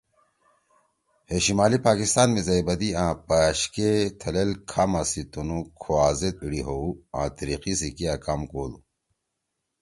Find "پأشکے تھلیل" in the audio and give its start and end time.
3.27-4.51